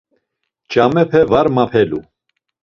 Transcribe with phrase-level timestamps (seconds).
[0.71, 1.99] Ç̌amepe var mapelu.